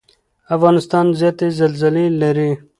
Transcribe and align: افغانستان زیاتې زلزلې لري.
افغانستان 0.55 1.05
زیاتې 1.19 1.47
زلزلې 1.59 2.05
لري. 2.21 2.49